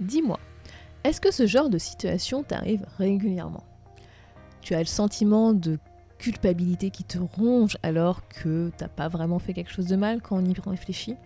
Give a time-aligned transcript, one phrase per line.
[0.00, 0.38] Dis-moi,
[1.04, 3.64] est-ce que ce genre de situation t'arrive régulièrement?
[4.60, 5.78] Tu as le sentiment de
[6.18, 10.36] culpabilité qui te ronge alors que t'as pas vraiment fait quelque chose de mal quand
[10.36, 11.16] on y réfléchit?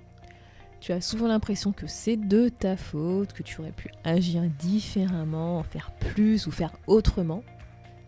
[0.80, 5.62] Tu as souvent l'impression que c'est de ta faute, que tu aurais pu agir différemment,
[5.62, 7.42] faire plus ou faire autrement?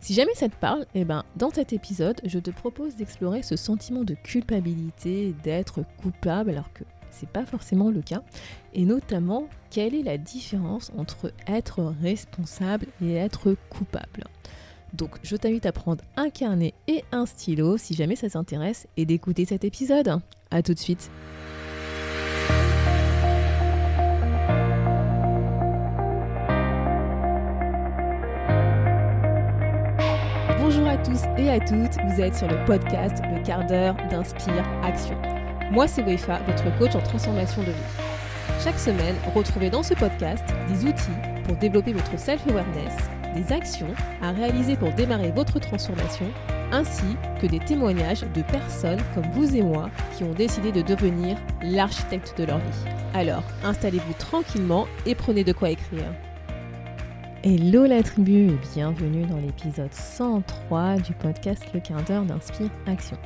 [0.01, 3.57] Si jamais ça te parle, eh ben, dans cet épisode, je te propose d'explorer ce
[3.57, 8.23] sentiment de culpabilité, d'être coupable, alors que c'est pas forcément le cas,
[8.75, 14.25] et notamment quelle est la différence entre être responsable et être coupable?
[14.93, 19.07] Donc je t'invite à prendre un carnet et un stylo si jamais ça t'intéresse et
[19.07, 20.21] d'écouter cet épisode.
[20.51, 21.11] A tout de suite.
[30.59, 34.67] Bonjour à tous et à toutes, vous êtes sur le podcast Le quart d'heure d'Inspire
[34.83, 35.42] Action.
[35.73, 38.63] Moi c'est Wefa, votre coach en transformation de vie.
[38.63, 42.95] Chaque semaine, retrouvez dans ce podcast des outils pour développer votre self-awareness,
[43.35, 46.27] des actions à réaliser pour démarrer votre transformation,
[46.73, 51.39] ainsi que des témoignages de personnes comme vous et moi qui ont décidé de devenir
[51.63, 52.91] l'architecte de leur vie.
[53.15, 56.13] Alors, installez-vous tranquillement et prenez de quoi écrire.
[57.45, 63.17] Hello la tribu et bienvenue dans l'épisode 103 du podcast Le quart d'heure d'Inspire Action.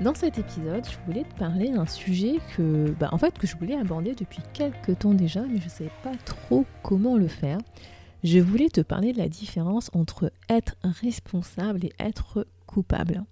[0.00, 3.76] Dans cet épisode, je voulais te parler d'un sujet que, bah, en fait, je voulais
[3.76, 7.58] aborder depuis quelques temps déjà, mais je ne savais pas trop comment le faire.
[8.24, 13.24] Je voulais te parler de la différence entre être responsable et être coupable.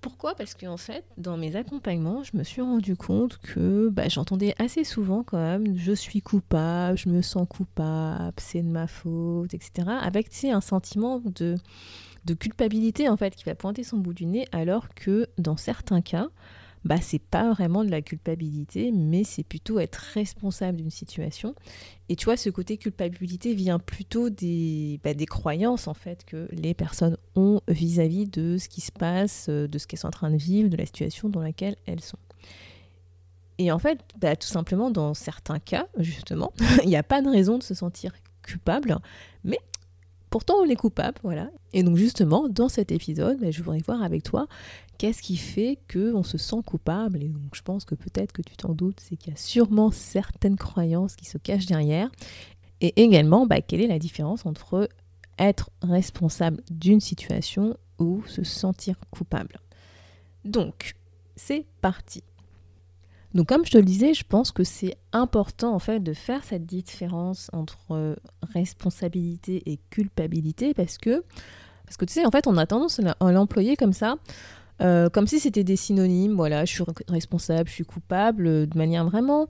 [0.00, 0.34] Pourquoi?
[0.34, 4.84] Parce qu'en fait, dans mes accompagnements, je me suis rendu compte que bah, j'entendais assez
[4.84, 9.88] souvent quand même je suis coupable, je me sens coupable, c'est de ma faute, etc.
[10.00, 11.56] Avec un sentiment de,
[12.24, 16.00] de culpabilité en fait qui va pointer son bout du nez, alors que dans certains
[16.00, 16.28] cas,
[16.84, 21.54] bah, c'est pas vraiment de la culpabilité, mais c'est plutôt être responsable d'une situation.
[22.10, 26.74] Et tu vois, ce côté culpabilité vient plutôt des, bah, croyances en fait que les
[26.74, 30.30] personnes ont vis-à-vis de ce qui se passe, euh, de ce qu'elles sont en train
[30.30, 32.18] de vivre, de la situation dans laquelle elles sont.
[33.56, 36.52] Et en fait, bah, tout simplement, dans certains cas, justement,
[36.82, 38.12] il n'y a pas de raison de se sentir
[38.46, 38.98] coupable,
[39.42, 39.58] mais
[40.34, 41.48] pourtant on est coupable, voilà.
[41.72, 44.48] Et donc justement, dans cet épisode, bah, je voudrais voir avec toi
[44.98, 47.22] Qu'est-ce qui fait qu'on se sent coupable?
[47.22, 49.92] Et donc je pense que peut-être que tu t'en doutes, c'est qu'il y a sûrement
[49.92, 52.10] certaines croyances qui se cachent derrière.
[52.80, 54.88] Et également, bah, quelle est la différence entre
[55.38, 59.60] être responsable d'une situation ou se sentir coupable?
[60.44, 60.96] Donc,
[61.36, 62.24] c'est parti.
[63.34, 66.44] Donc comme je te le disais, je pense que c'est important en fait de faire
[66.44, 68.16] cette différence entre
[68.52, 71.24] responsabilité et culpabilité parce que
[71.84, 74.16] parce que tu sais en fait on a tendance à l'employer comme ça
[74.82, 78.76] euh, comme si c'était des synonymes, voilà, je suis responsable, je suis coupable, euh, de
[78.76, 79.48] manière vraiment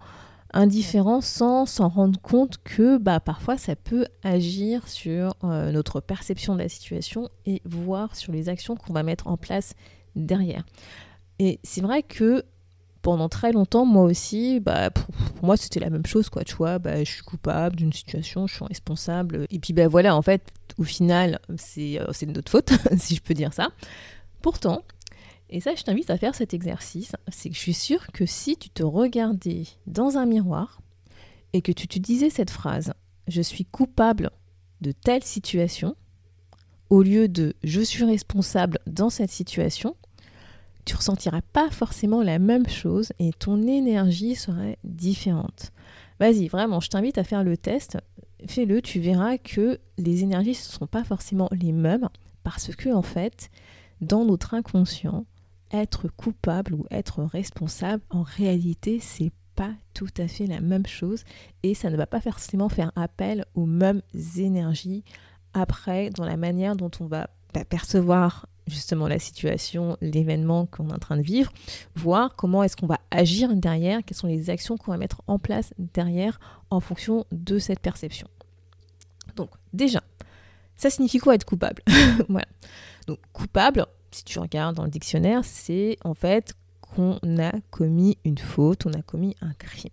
[0.52, 6.54] indifférente, sans s'en rendre compte que bah, parfois ça peut agir sur euh, notre perception
[6.54, 9.74] de la situation et voir sur les actions qu'on va mettre en place
[10.14, 10.64] derrière.
[11.38, 12.44] Et c'est vrai que
[13.04, 15.04] pendant très longtemps, moi aussi, bah, pour,
[15.42, 18.54] moi c'était la même chose, quoi, tu vois, bah, je suis coupable d'une situation, je
[18.54, 20.42] suis responsable, et puis bah voilà, en fait,
[20.78, 23.68] au final, c'est de notre faute, si je peux dire ça.
[24.40, 24.82] Pourtant,
[25.50, 27.12] et ça, je t'invite à faire cet exercice.
[27.28, 30.80] C'est que je suis sûre que si tu te regardais dans un miroir
[31.52, 32.94] et que tu te disais cette phrase,
[33.28, 34.30] je suis coupable
[34.80, 35.94] de telle situation,
[36.88, 39.94] au lieu de je suis responsable dans cette situation,
[40.84, 45.72] tu ressentiras pas forcément la même chose et ton énergie serait différente.
[46.20, 47.98] Vas-y, vraiment, je t'invite à faire le test.
[48.46, 52.08] Fais-le, tu verras que les énergies ne sont pas forcément les mêmes
[52.42, 53.50] parce que en fait,
[54.00, 55.24] dans notre inconscient,
[55.70, 61.24] être coupable ou être responsable, en réalité, c'est pas tout à fait la même chose
[61.62, 64.02] et ça ne va pas forcément faire appel aux mêmes
[64.36, 65.04] énergies
[65.52, 67.28] après dans la manière dont on va
[67.68, 71.52] percevoir justement la situation, l'événement qu'on est en train de vivre,
[71.94, 75.38] voir comment est-ce qu'on va agir derrière, quelles sont les actions qu'on va mettre en
[75.38, 78.28] place derrière en fonction de cette perception.
[79.36, 80.02] Donc déjà,
[80.76, 81.82] ça signifie quoi être coupable?
[82.28, 82.46] Voilà.
[83.06, 86.54] Donc coupable, si tu regardes dans le dictionnaire, c'est en fait
[86.94, 89.90] qu'on a commis une faute, on a commis un crime.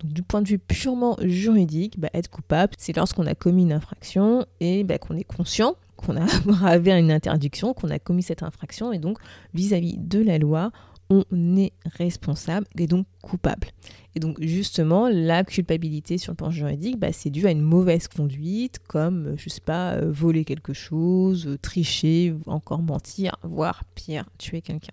[0.00, 3.72] Donc du point de vue purement juridique, bah, être coupable, c'est lorsqu'on a commis une
[3.72, 8.42] infraction et bah, qu'on est conscient qu'on a bravé une interdiction, qu'on a commis cette
[8.42, 9.18] infraction et donc
[9.54, 10.72] vis-à-vis de la loi,
[11.10, 13.68] on est responsable et donc coupable.
[14.14, 18.08] Et donc justement, la culpabilité sur le plan juridique, bah, c'est dû à une mauvaise
[18.08, 24.24] conduite, comme, je sais pas, euh, voler quelque chose, euh, tricher, encore mentir, voire pire,
[24.38, 24.92] tuer quelqu'un.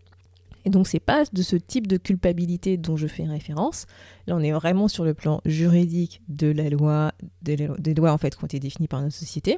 [0.70, 3.88] Et donc c'est pas de ce type de culpabilité dont je fais référence.
[4.28, 7.12] Là, on est vraiment sur le plan juridique de la loi,
[7.42, 7.58] des
[7.96, 9.58] lois en fait qui ont été définies par notre société.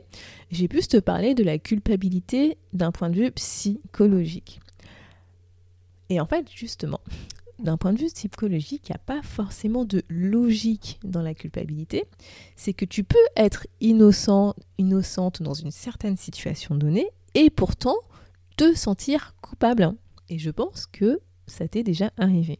[0.51, 4.61] J'ai plus te parler de la culpabilité d'un point de vue psychologique.
[6.07, 7.01] Et en fait, justement,
[7.59, 12.05] d'un point de vue psychologique, il n'y a pas forcément de logique dans la culpabilité.
[12.55, 17.97] C'est que tu peux être innocent, innocente dans une certaine situation donnée et pourtant
[18.55, 19.93] te sentir coupable.
[20.31, 22.57] Et je pense que ça t'est déjà arrivé.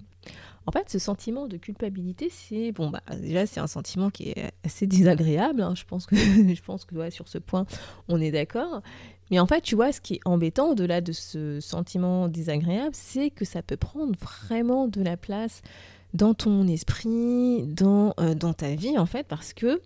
[0.67, 4.51] En fait, ce sentiment de culpabilité, c'est bon, bah, déjà c'est un sentiment qui est
[4.63, 5.61] assez désagréable.
[5.61, 5.73] Hein.
[5.73, 6.15] Je pense que
[6.53, 7.65] je pense que sur ce point,
[8.09, 8.81] on est d'accord.
[9.31, 13.29] Mais en fait, tu vois, ce qui est embêtant au-delà de ce sentiment désagréable, c'est
[13.29, 15.61] que ça peut prendre vraiment de la place
[16.13, 19.81] dans ton esprit, dans, euh, dans ta vie, en fait, parce que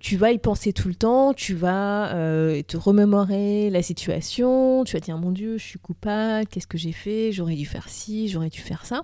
[0.00, 4.96] tu vas y penser tout le temps, tu vas euh, te remémorer la situation, tu
[4.96, 8.28] vas dire, mon Dieu, je suis coupable, qu'est-ce que j'ai fait, j'aurais dû faire ci,
[8.28, 9.02] j'aurais dû faire ça.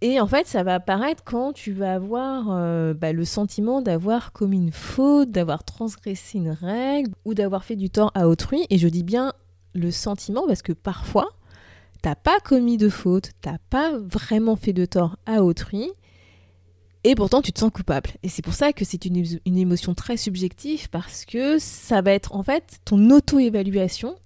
[0.00, 4.32] Et en fait, ça va apparaître quand tu vas avoir euh, bah, le sentiment d'avoir
[4.32, 8.66] commis une faute, d'avoir transgressé une règle ou d'avoir fait du tort à autrui.
[8.68, 9.32] Et je dis bien
[9.72, 11.30] le sentiment parce que parfois,
[12.04, 15.90] t'as pas commis de faute, t'as pas vraiment fait de tort à autrui.
[17.02, 18.10] Et pourtant, tu te sens coupable.
[18.22, 22.12] Et c'est pour ça que c'est une, une émotion très subjective parce que ça va
[22.12, 24.16] être en fait ton auto-évaluation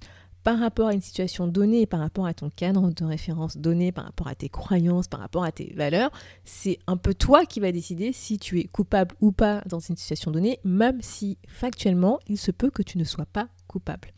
[0.44, 4.04] par rapport à une situation donnée, par rapport à ton cadre de référence donné, par
[4.04, 6.10] rapport à tes croyances, par rapport à tes valeurs,
[6.44, 9.96] c'est un peu toi qui vas décider si tu es coupable ou pas dans une
[9.96, 14.08] situation donnée, même si factuellement, il se peut que tu ne sois pas coupable.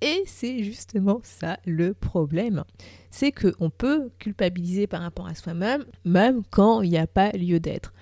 [0.00, 2.64] Et c'est justement ça le problème.
[3.10, 7.60] C'est qu'on peut culpabiliser par rapport à soi-même, même quand il n'y a pas lieu
[7.60, 7.92] d'être.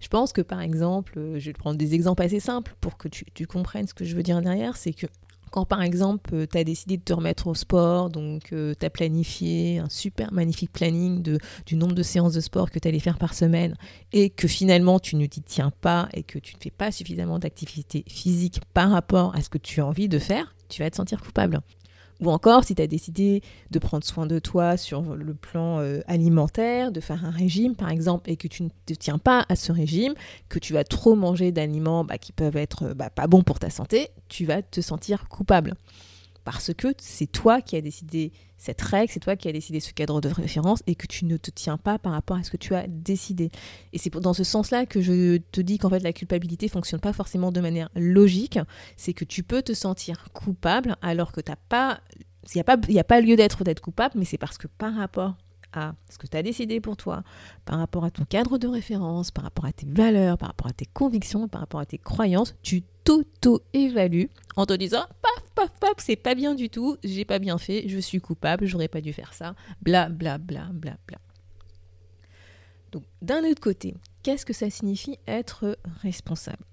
[0.00, 3.08] Je pense que par exemple, je vais te prendre des exemples assez simples pour que
[3.08, 5.06] tu, tu comprennes ce que je veux dire derrière, c'est que
[5.50, 8.86] quand par exemple euh, tu as décidé de te remettre au sport, donc euh, tu
[8.86, 12.98] as planifié un super magnifique planning du nombre de séances de sport que tu allais
[13.00, 13.76] faire par semaine
[14.12, 17.38] et que finalement tu ne t'y tiens pas et que tu ne fais pas suffisamment
[17.38, 20.96] d'activité physique par rapport à ce que tu as envie de faire, tu vas te
[20.96, 21.60] sentir coupable.
[22.20, 26.00] Ou encore, si tu as décidé de prendre soin de toi sur le plan euh,
[26.06, 29.56] alimentaire, de faire un régime par exemple, et que tu ne te tiens pas à
[29.56, 30.14] ce régime,
[30.48, 33.70] que tu vas trop manger d'aliments bah, qui peuvent être bah, pas bons pour ta
[33.70, 35.74] santé, tu vas te sentir coupable
[36.48, 39.92] parce que c'est toi qui as décidé cette règle, c'est toi qui as décidé ce
[39.92, 42.56] cadre de référence et que tu ne te tiens pas par rapport à ce que
[42.56, 43.50] tu as décidé.
[43.92, 47.12] Et c'est dans ce sens-là que je te dis qu'en fait la culpabilité fonctionne pas
[47.12, 48.58] forcément de manière logique,
[48.96, 52.00] c'est que tu peux te sentir coupable alors que tu pas
[52.54, 55.36] il n'y a, pas, a pas lieu d'être coupable, mais c'est parce que par rapport
[55.72, 57.22] à ce que tu as décidé pour toi,
[57.64, 60.72] par rapport à ton cadre de référence, par rapport à tes valeurs, par rapport à
[60.72, 65.94] tes convictions, par rapport à tes croyances, tu t'auto-évalues en te disant paf, paf, paf,
[65.98, 69.12] c'est pas bien du tout, j'ai pas bien fait, je suis coupable, j'aurais pas dû
[69.12, 71.18] faire ça, bla, bla, bla, bla, bla.
[72.92, 76.64] Donc, d'un autre côté, qu'est-ce que ça signifie être responsable?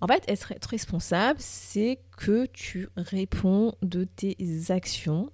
[0.00, 4.36] En fait, être responsable, c'est que tu réponds de tes
[4.70, 5.30] actions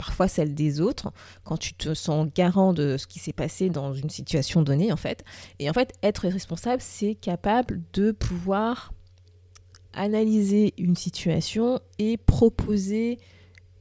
[0.00, 1.12] parfois celles des autres,
[1.44, 4.96] quand tu te sens garant de ce qui s'est passé dans une situation donnée, en
[4.96, 5.26] fait.
[5.58, 8.94] Et en fait, être responsable, c'est capable de pouvoir
[9.92, 13.18] analyser une situation et proposer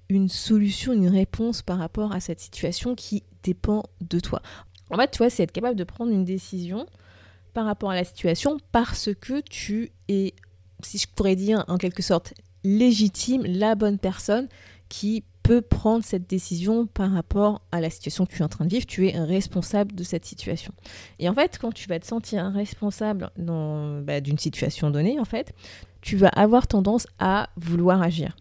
[0.10, 4.42] une solution, une réponse par rapport à cette situation qui dépend de toi.
[4.92, 6.86] En fait, tu vois, c'est être capable de prendre une décision
[7.54, 10.34] par rapport à la situation parce que tu es,
[10.84, 12.34] si je pourrais dire en quelque sorte,
[12.66, 14.50] légitime, la bonne personne
[14.90, 18.66] qui peut prendre cette décision par rapport à la situation que tu es en train
[18.66, 18.86] de vivre.
[18.86, 20.72] Tu es responsable de cette situation.
[21.18, 25.56] Et en fait, quand tu vas te sentir responsable bah, d'une situation donnée, en fait,
[26.02, 28.38] tu vas avoir tendance à vouloir agir.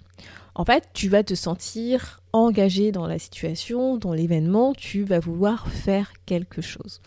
[0.55, 5.67] En fait, tu vas te sentir engagé dans la situation, dans l'événement, tu vas vouloir
[5.69, 7.01] faire quelque chose.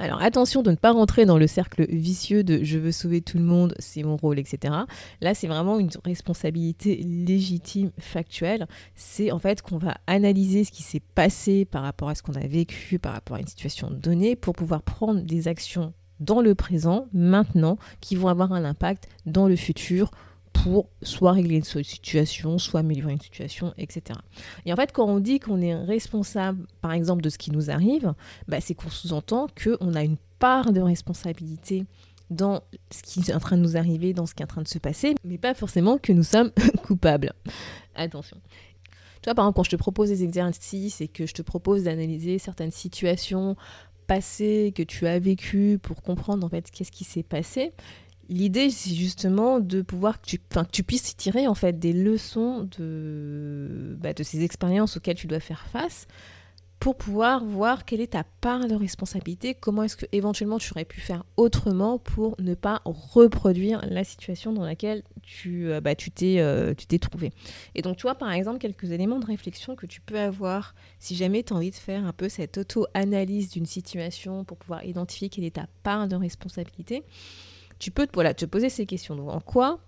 [0.00, 3.36] Alors attention de ne pas rentrer dans le cercle vicieux de je veux sauver tout
[3.36, 4.72] le monde, c'est mon rôle, etc.
[5.20, 8.68] Là, c'est vraiment une responsabilité légitime, factuelle.
[8.94, 12.34] C'est en fait qu'on va analyser ce qui s'est passé par rapport à ce qu'on
[12.34, 16.54] a vécu, par rapport à une situation donnée, pour pouvoir prendre des actions dans le
[16.54, 20.12] présent, maintenant, qui vont avoir un impact dans le futur
[20.62, 24.18] pour soit régler une situation, soit améliorer une situation, etc.
[24.66, 27.70] Et en fait, quand on dit qu'on est responsable, par exemple, de ce qui nous
[27.70, 28.14] arrive,
[28.46, 31.84] bah, c'est qu'on sous-entend qu'on a une part de responsabilité
[32.30, 34.62] dans ce qui est en train de nous arriver, dans ce qui est en train
[34.62, 36.50] de se passer, mais pas forcément que nous sommes
[36.84, 37.32] coupables.
[37.94, 38.36] Attention.
[39.22, 41.84] Tu vois, par exemple, quand je te propose des exercices et que je te propose
[41.84, 43.56] d'analyser certaines situations
[44.08, 47.72] passé, que tu as vécu pour comprendre en fait qu'est-ce qui s'est passé.
[48.28, 50.26] L'idée, c'est justement de pouvoir que
[50.70, 55.40] tu, puisses tirer en fait des leçons de, bah, de ces expériences auxquelles tu dois
[55.40, 56.06] faire face
[56.78, 60.84] pour pouvoir voir quelle est ta part de responsabilité, comment est-ce que éventuellement tu aurais
[60.84, 65.92] pu faire autrement pour ne pas reproduire la situation dans laquelle tu euh, bah,
[66.22, 67.32] euh, tu t'es trouvé.
[67.74, 71.16] Et donc tu vois par exemple quelques éléments de réflexion que tu peux avoir si
[71.16, 75.28] jamais tu as envie de faire un peu cette auto-analyse d'une situation pour pouvoir identifier
[75.30, 77.02] quelle est ta part de responsabilité.
[77.78, 79.16] Tu peux te poser ces questions.
[79.16, 79.80] Donc en quoi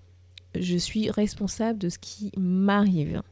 [0.55, 3.23] je suis responsable de ce qui m'arrive?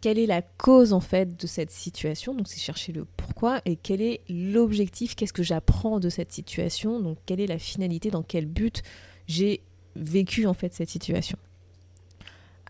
[0.00, 3.74] Quelle est la cause en fait de cette situation, donc c'est chercher le pourquoi, et
[3.74, 8.22] quel est l'objectif, qu'est-ce que j'apprends de cette situation, donc quelle est la finalité, dans
[8.22, 8.84] quel but
[9.26, 9.60] j'ai
[9.96, 11.36] vécu en fait cette situation?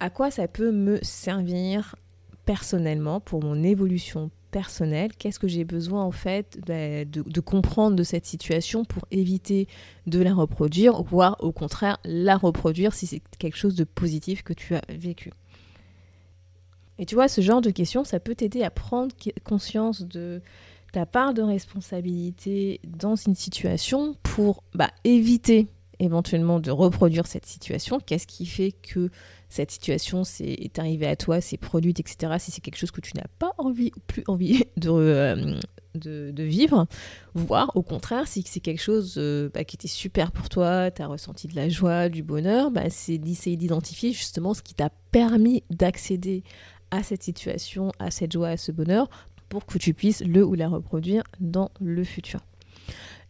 [0.00, 1.96] À quoi ça peut me servir
[2.46, 8.02] personnellement pour mon évolution personnelle, qu'est-ce que j'ai besoin en fait de, de, comprendre de
[8.02, 9.68] cette situation pour éviter
[10.06, 14.52] de la reproduire, voire au contraire la reproduire si c'est quelque chose de positif que
[14.52, 15.32] tu as vécu.
[16.98, 19.14] Et tu vois, ce genre de questions, ça peut t'aider à prendre
[19.44, 20.42] conscience de
[20.92, 25.68] ta part de responsabilité dans une situation pour bah, éviter
[26.00, 28.00] éventuellement de reproduire cette situation.
[28.00, 29.10] Qu'est-ce qui fait que
[29.48, 32.34] cette situation est arrivée à toi, s'est produite, etc.
[32.38, 35.58] Si c'est quelque chose que tu n'as pas envie ou plus envie de, euh,
[35.94, 36.86] de, vivre,
[37.34, 41.02] voire au contraire, si c'est quelque chose euh, bah, qui était super pour toi, tu
[41.02, 44.90] as ressenti de la joie, du bonheur, bah, c'est d'essayer d'identifier justement ce qui t'a
[45.10, 46.42] permis d'accéder
[46.90, 49.08] à cette situation, à cette joie, à ce bonheur,
[49.48, 52.40] pour que tu puisses le ou la reproduire dans le futur.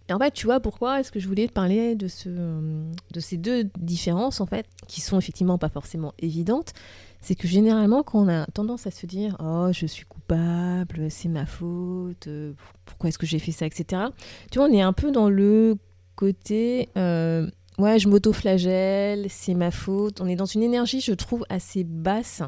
[0.08, 3.20] Et en fait, tu vois pourquoi est-ce que je voulais te parler de, ce, de
[3.20, 6.72] ces deux différences, en fait, qui sont effectivement pas forcément évidentes?
[7.20, 11.28] C'est que généralement, quand on a tendance à se dire Oh, je suis coupable, c'est
[11.28, 12.52] ma faute, euh,
[12.86, 14.02] pourquoi est-ce que j'ai fait ça, etc.
[14.50, 15.76] Tu vois, on est un peu dans le
[16.16, 17.46] côté euh,
[17.78, 20.20] Ouais, je m'auto-flagelle, c'est ma faute.
[20.20, 22.42] On est dans une énergie, je trouve, assez basse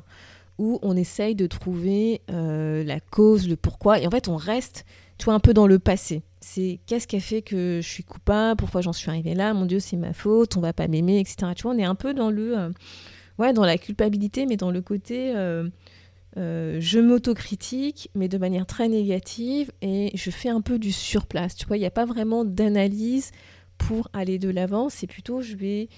[0.60, 4.84] où on essaye de trouver euh, la cause, le pourquoi, et en fait on reste,
[5.16, 6.22] tu un peu dans le passé.
[6.42, 9.64] C'est qu'est-ce qui a fait que je suis coupable, pourquoi j'en suis arrivée là, mon
[9.64, 11.52] Dieu c'est ma faute, on va pas m'aimer, etc.
[11.56, 14.82] Tu vois, on est un peu dans le, euh, dans la culpabilité, mais dans le
[14.82, 15.70] côté, euh,
[16.36, 21.56] je m'autocritique, mais de manière très négative, et je fais un peu du surplace.
[21.56, 23.30] Tu vois, il n'y a pas vraiment d'analyse
[23.78, 25.88] pour aller de l'avant, c'est plutôt je vais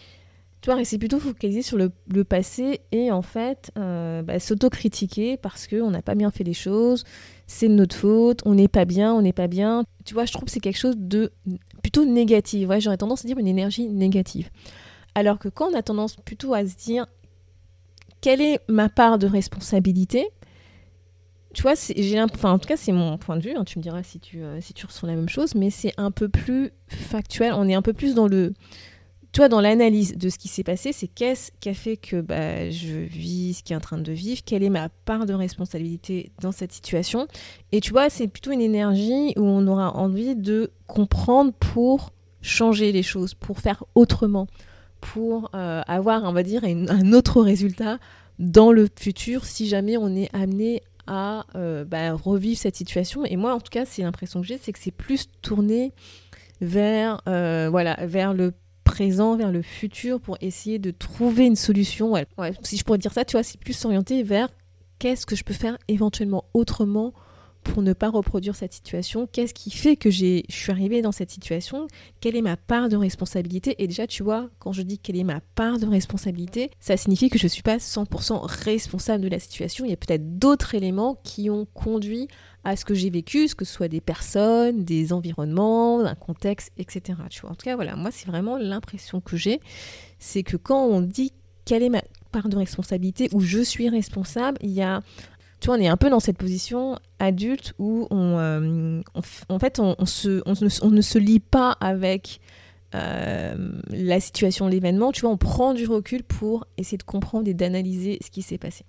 [0.62, 1.90] tu vois, c'est plutôt focalisé sur le,
[2.24, 7.02] passé et en fait euh, bah, s'autocritiquer parce qu'on n'a pas bien fait les choses,
[7.48, 9.84] c'est de notre faute, on n'est pas bien, on n'est pas bien.
[10.04, 11.32] Tu vois, je trouve que c'est quelque chose de
[11.82, 12.68] plutôt négatif.
[12.78, 14.50] J'aurais tendance à dire une énergie négative.
[15.16, 17.06] Alors que quand on a tendance plutôt à se dire
[18.20, 20.28] quelle est ma part de responsabilité,
[21.54, 21.74] tu vois,
[22.32, 23.54] enfin, en tout cas, c'est mon point de vue.
[23.54, 26.28] Hein, tu me diras euh, si tu ressens la même chose, mais c'est un peu
[26.28, 27.52] plus factuel.
[27.54, 28.54] On est un peu plus dans le
[29.32, 32.68] toi, dans l'analyse de ce qui s'est passé, c'est qu'est-ce qui a fait que bah,
[32.68, 36.32] je vis ce qui est en train de vivre, quelle est ma part de responsabilité
[36.40, 37.26] dans cette situation?
[37.72, 42.12] Et tu vois, c'est plutôt une énergie où on aura envie de comprendre pour
[42.42, 44.48] changer les choses, pour faire autrement,
[45.00, 47.98] pour euh, avoir, on va dire, un autre résultat
[48.38, 53.24] dans le futur si jamais on est amené à euh, bah, revivre cette situation.
[53.24, 55.92] Et moi, en tout cas, c'est l'impression que j'ai, c'est que c'est plus tourné
[56.60, 58.52] vers, euh, voilà, vers le
[58.92, 62.14] présent vers le futur pour essayer de trouver une solution.
[62.62, 64.50] Si je pourrais dire ça, tu vois, c'est plus s'orienter vers
[64.98, 67.14] qu'est-ce que je peux faire éventuellement autrement
[67.62, 71.30] pour ne pas reproduire cette situation Qu'est-ce qui fait que je suis arrivée dans cette
[71.30, 71.86] situation?
[72.20, 73.76] Quelle est ma part de responsabilité?
[73.78, 77.30] Et déjà, tu vois, quand je dis quelle est ma part de responsabilité, ça signifie
[77.30, 79.84] que je ne suis pas 100% responsable de la situation.
[79.84, 82.28] Il y a peut-être d'autres éléments qui ont conduit
[82.64, 86.70] à ce que j'ai vécu, ce que ce soit des personnes, des environnements, un contexte,
[86.78, 87.18] etc.
[87.30, 87.50] Tu vois.
[87.50, 89.60] En tout cas, voilà, moi, c'est vraiment l'impression que j'ai,
[90.18, 91.32] c'est que quand on dit
[91.64, 92.02] quelle est ma
[92.32, 95.02] part de responsabilité ou je suis responsable, il y a
[95.62, 99.00] tu vois, on est un peu dans cette position adulte où on, euh,
[99.48, 102.40] en fait, on, ne, se lie pas avec
[102.96, 105.12] euh, la situation, l'événement.
[105.12, 108.58] Tu vois, on prend du recul pour essayer de comprendre et d'analyser ce qui s'est
[108.58, 108.84] passé.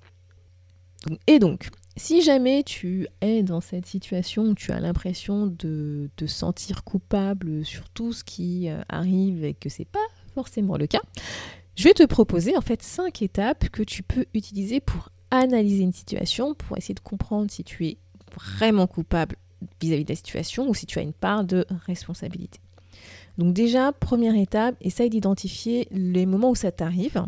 [1.27, 6.25] Et donc, si jamais tu es dans cette situation où tu as l'impression de te
[6.25, 9.99] sentir coupable sur tout ce qui euh, arrive et que c'est pas
[10.33, 11.01] forcément le cas,
[11.75, 15.93] je vais te proposer en fait cinq étapes que tu peux utiliser pour analyser une
[15.93, 17.97] situation, pour essayer de comprendre si tu es
[18.33, 19.35] vraiment coupable
[19.81, 22.59] vis-à-vis de la situation ou si tu as une part de responsabilité.
[23.37, 27.25] Donc déjà, première étape, essaye d'identifier les moments où ça t'arrive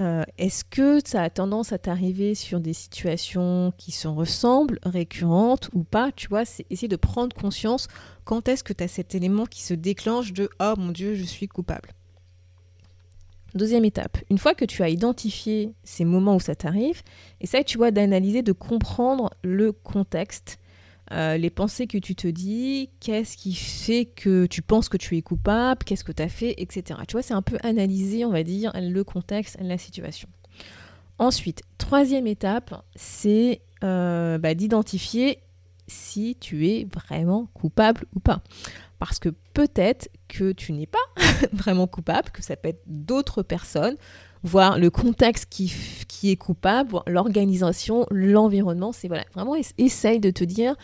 [0.00, 5.70] euh, est-ce que ça a tendance à t'arriver sur des situations qui se ressemblent, récurrentes
[5.72, 7.88] ou pas Tu vois, c'est essayer de prendre conscience
[8.24, 11.24] quand est-ce que tu as cet élément qui se déclenche de⁇ Oh mon Dieu, je
[11.24, 11.88] suis coupable⁇
[13.56, 17.02] Deuxième étape, une fois que tu as identifié ces moments où ça t'arrive,
[17.40, 20.58] essaye, tu vois, d'analyser, de comprendre le contexte
[21.12, 25.16] euh, les pensées que tu te dis, qu'est-ce qui fait que tu penses que tu
[25.16, 27.00] es coupable, qu'est-ce que tu as fait, etc.
[27.06, 30.28] Tu vois, c'est un peu analyser, on va dire, le contexte, la situation.
[31.18, 35.38] Ensuite, troisième étape, c'est euh, bah, d'identifier
[35.86, 38.42] si tu es vraiment coupable ou pas.
[38.98, 40.98] Parce que peut-être que tu n'es pas
[41.52, 43.96] vraiment coupable, que ça peut être d'autres personnes,
[44.42, 45.72] voir le contexte qui,
[46.08, 48.92] qui est coupable, l'organisation, l'environnement.
[48.92, 50.76] C'est voilà, vraiment essaye de te dire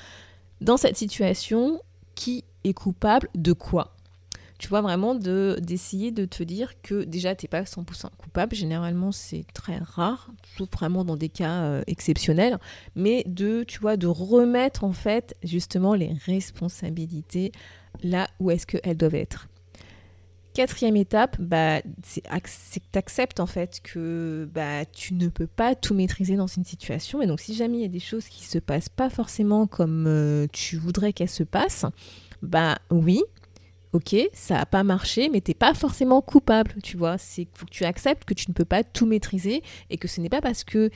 [0.60, 1.80] dans cette situation
[2.14, 3.94] qui est coupable de quoi?
[4.62, 8.54] Tu vois vraiment de d'essayer de te dire que déjà t'es pas 100% coupable.
[8.54, 12.58] Généralement c'est très rare sauf vraiment dans des cas euh, exceptionnels.
[12.94, 17.50] Mais de tu vois de remettre en fait justement les responsabilités
[18.04, 19.48] là où est-ce qu'elles doivent être.
[20.54, 25.74] Quatrième étape, bah, c'est que tu acceptes en fait que bah, tu ne peux pas
[25.74, 27.20] tout maîtriser dans une situation.
[27.20, 30.06] Et donc si jamais il y a des choses qui se passent pas forcément comme
[30.06, 31.86] euh, tu voudrais qu'elles se passent,
[32.42, 33.22] bah oui,
[33.92, 37.18] ok, ça n'a pas marché, mais t'es pas forcément coupable, tu vois.
[37.18, 40.28] C'est que tu acceptes que tu ne peux pas tout maîtriser et que ce n'est
[40.28, 40.90] pas parce que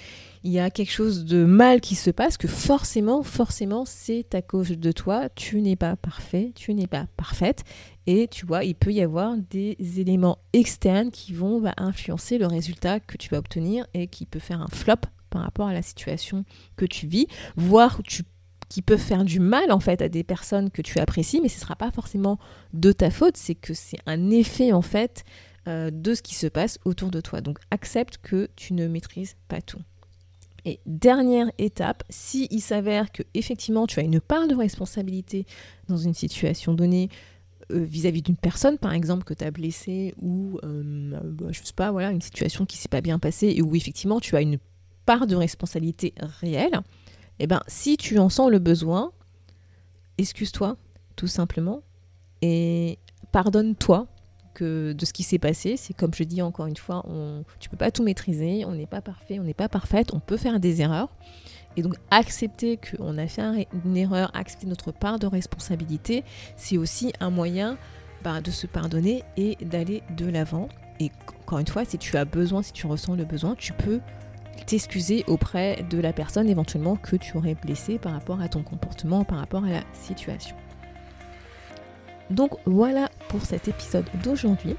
[0.45, 4.43] il y a quelque chose de mal qui se passe que forcément, forcément, c'est à
[4.43, 5.29] cause de toi.
[5.35, 7.65] Tu n'es pas parfait, tu n'es pas parfaite,
[8.07, 12.47] et tu vois, il peut y avoir des éléments externes qui vont bah, influencer le
[12.47, 14.95] résultat que tu vas obtenir et qui peut faire un flop
[15.29, 16.45] par rapport à la situation
[16.76, 17.26] que tu vis,
[17.57, 18.23] voire tu
[18.68, 21.56] qui peuvent faire du mal en fait à des personnes que tu apprécies, mais ce
[21.56, 22.38] ne sera pas forcément
[22.73, 25.25] de ta faute, c'est que c'est un effet en fait
[25.68, 27.40] euh, de ce qui se passe autour de toi.
[27.40, 29.80] Donc accepte que tu ne maîtrises pas tout.
[30.64, 35.46] Et dernière étape, si s'avère que effectivement tu as une part de responsabilité
[35.88, 37.08] dans une situation donnée
[37.70, 41.92] euh, vis-à-vis d'une personne par exemple que tu as blessée ou euh, bah, sais pas
[41.92, 44.58] voilà une situation qui s'est pas bien passée et où effectivement tu as une
[45.04, 46.80] part de responsabilité réelle,
[47.38, 49.12] eh ben, si tu en sens le besoin,
[50.19, 50.76] excuse-toi,
[51.16, 51.83] tout simplement,
[52.43, 52.99] et
[53.33, 54.09] pardonne-toi
[54.62, 55.76] de ce qui s'est passé.
[55.76, 58.87] C'est comme je dis encore une fois, on, tu peux pas tout maîtriser, on n'est
[58.87, 61.08] pas parfait, on n'est pas parfaite, on peut faire des erreurs.
[61.76, 66.25] Et donc accepter qu'on a fait une erreur, accepter notre part de responsabilité,
[66.56, 67.76] c'est aussi un moyen
[68.25, 70.69] bah, de se pardonner et d'aller de l'avant.
[71.00, 74.00] Et encore une fois, si tu as besoin, si tu ressens le besoin, tu peux
[74.64, 79.25] t'excuser auprès de la personne éventuellement que tu aurais blessée par rapport à ton comportement,
[79.25, 80.56] par rapport à la situation.
[82.30, 84.76] Donc voilà pour cet épisode d'aujourd'hui.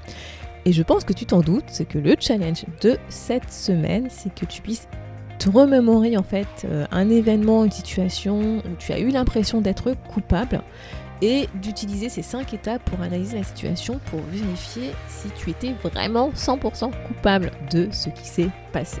[0.64, 4.34] Et je pense que tu t'en doutes, c'est que le challenge de cette semaine, c'est
[4.34, 4.88] que tu puisses
[5.38, 9.94] te remémorer en fait euh, un événement, une situation où tu as eu l'impression d'être
[10.12, 10.62] coupable
[11.22, 16.30] et d'utiliser ces cinq étapes pour analyser la situation pour vérifier si tu étais vraiment
[16.30, 19.00] 100% coupable de ce qui s'est passé.